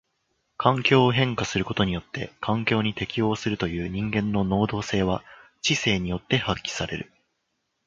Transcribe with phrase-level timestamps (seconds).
[0.57, 5.23] 環境を変化することによって環境に適応するという人間の能動性は
[5.61, 7.11] 知性によって発揮される。